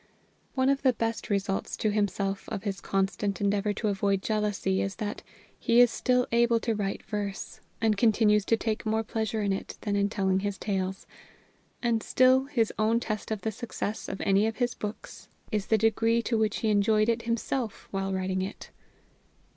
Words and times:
One 0.55 0.69
of 0.69 0.81
the 0.81 0.93
best 0.93 1.29
results 1.29 1.77
to 1.77 1.91
himself 1.91 2.49
of 2.49 2.63
his 2.63 2.81
constant 2.81 3.39
endeavor 3.39 3.71
to 3.73 3.87
avoid 3.87 4.23
jealousy 4.23 4.81
is 4.81 4.95
that 4.95 5.21
he 5.59 5.79
is 5.79 5.91
still 5.91 6.25
able 6.31 6.59
to 6.61 6.73
write 6.73 7.03
verse, 7.03 7.61
and 7.79 7.95
continues 7.95 8.43
to 8.45 8.57
take 8.57 8.83
more 8.83 9.03
pleasure 9.03 9.43
in 9.43 9.53
it 9.53 9.77
than 9.81 9.95
in 9.95 10.09
telling 10.09 10.39
his 10.39 10.57
tales. 10.57 11.05
And 11.83 12.01
still 12.01 12.45
his 12.45 12.73
own 12.79 12.99
test 12.99 13.29
of 13.29 13.41
the 13.41 13.51
success 13.51 14.09
of 14.09 14.19
any 14.21 14.47
of 14.47 14.57
his 14.57 14.73
books 14.73 15.29
is 15.51 15.67
the 15.67 15.77
degree 15.77 16.23
to 16.23 16.35
which 16.35 16.61
he 16.61 16.69
enjoyed 16.69 17.07
it 17.07 17.21
himself 17.29 17.87
while 17.91 18.11
writing 18.11 18.41
it. 18.41 18.71